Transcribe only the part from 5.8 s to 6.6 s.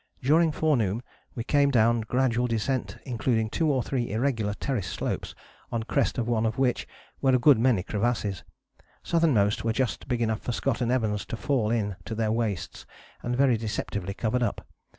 crest of one of